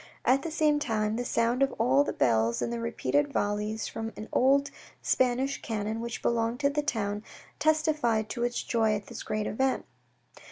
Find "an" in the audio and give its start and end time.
4.17-4.29